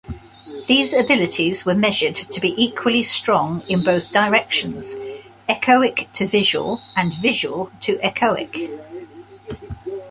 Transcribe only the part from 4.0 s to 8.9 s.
directions, echoic-to-visual, and visual-to-echoic.